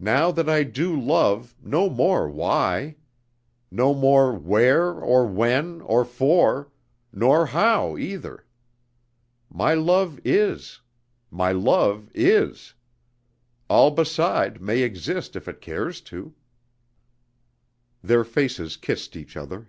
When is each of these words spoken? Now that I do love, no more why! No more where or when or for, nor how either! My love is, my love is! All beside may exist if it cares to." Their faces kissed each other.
Now 0.00 0.30
that 0.30 0.48
I 0.48 0.62
do 0.62 0.98
love, 0.98 1.54
no 1.62 1.90
more 1.90 2.26
why! 2.30 2.96
No 3.70 3.92
more 3.92 4.32
where 4.32 4.90
or 4.94 5.26
when 5.26 5.82
or 5.82 6.06
for, 6.06 6.72
nor 7.12 7.44
how 7.44 7.98
either! 7.98 8.46
My 9.50 9.74
love 9.74 10.18
is, 10.24 10.80
my 11.30 11.52
love 11.52 12.10
is! 12.14 12.72
All 13.68 13.90
beside 13.90 14.62
may 14.62 14.80
exist 14.80 15.36
if 15.36 15.46
it 15.46 15.60
cares 15.60 16.00
to." 16.08 16.34
Their 18.02 18.24
faces 18.24 18.78
kissed 18.78 19.14
each 19.14 19.36
other. 19.36 19.68